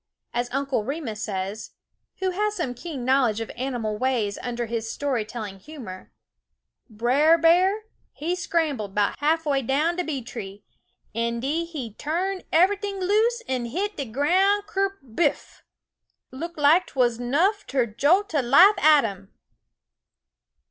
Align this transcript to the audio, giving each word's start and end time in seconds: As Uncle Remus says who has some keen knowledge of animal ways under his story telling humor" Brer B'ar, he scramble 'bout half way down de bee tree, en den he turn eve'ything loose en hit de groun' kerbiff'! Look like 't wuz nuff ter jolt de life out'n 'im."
As 0.33 0.49
Uncle 0.51 0.83
Remus 0.83 1.21
says 1.21 1.75
who 2.17 2.31
has 2.31 2.55
some 2.55 2.73
keen 2.73 3.05
knowledge 3.05 3.39
of 3.39 3.51
animal 3.55 3.99
ways 3.99 4.39
under 4.41 4.65
his 4.65 4.91
story 4.91 5.23
telling 5.23 5.59
humor" 5.59 6.11
Brer 6.99 7.37
B'ar, 7.37 7.81
he 8.11 8.35
scramble 8.35 8.87
'bout 8.87 9.19
half 9.19 9.45
way 9.45 9.61
down 9.61 9.97
de 9.97 10.03
bee 10.03 10.23
tree, 10.23 10.63
en 11.13 11.39
den 11.39 11.67
he 11.67 11.93
turn 11.93 12.41
eve'ything 12.51 12.99
loose 12.99 13.43
en 13.47 13.65
hit 13.65 13.95
de 13.95 14.05
groun' 14.05 14.63
kerbiff'! 14.63 15.61
Look 16.31 16.57
like 16.57 16.87
't 16.87 16.93
wuz 16.99 17.19
nuff 17.19 17.67
ter 17.67 17.85
jolt 17.85 18.29
de 18.29 18.41
life 18.41 18.79
out'n 18.79 19.05
'im." 19.05 19.33